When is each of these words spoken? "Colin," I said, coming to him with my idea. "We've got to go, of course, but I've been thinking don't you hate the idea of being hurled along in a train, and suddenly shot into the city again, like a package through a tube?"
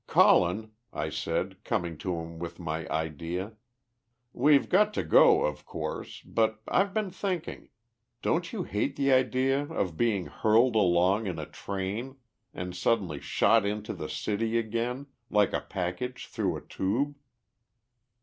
"Colin," 0.07 0.71
I 0.91 1.09
said, 1.11 1.63
coming 1.63 1.95
to 1.99 2.15
him 2.15 2.39
with 2.39 2.57
my 2.57 2.87
idea. 2.89 3.53
"We've 4.33 4.67
got 4.67 4.95
to 4.95 5.03
go, 5.03 5.43
of 5.45 5.63
course, 5.63 6.23
but 6.25 6.59
I've 6.67 6.91
been 6.91 7.11
thinking 7.11 7.69
don't 8.23 8.51
you 8.51 8.63
hate 8.63 8.95
the 8.95 9.11
idea 9.13 9.67
of 9.67 9.97
being 9.97 10.25
hurled 10.25 10.75
along 10.75 11.27
in 11.27 11.37
a 11.37 11.45
train, 11.45 12.15
and 12.51 12.75
suddenly 12.75 13.19
shot 13.19 13.63
into 13.63 13.93
the 13.93 14.09
city 14.09 14.57
again, 14.57 15.05
like 15.29 15.53
a 15.53 15.61
package 15.61 16.25
through 16.25 16.57
a 16.57 16.61
tube?" 16.61 17.15